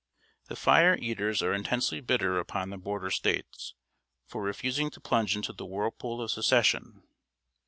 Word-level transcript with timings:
The 0.47 0.55
Fire 0.55 0.95
Eaters 0.99 1.43
are 1.43 1.53
intensely 1.53 2.01
bitter 2.01 2.39
upon 2.39 2.71
the 2.71 2.79
border 2.79 3.11
States 3.11 3.75
for 4.25 4.41
refusing 4.41 4.89
to 4.89 4.99
plunge 4.99 5.35
into 5.35 5.53
the 5.53 5.63
whirlpool 5.67 6.23
of 6.23 6.31
Secession. 6.31 7.03